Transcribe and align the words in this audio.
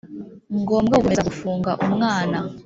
Ngombwa 0.61 0.95
gukomeza 0.97 1.27
gufunga 1.29 1.71
umwana 1.85 2.37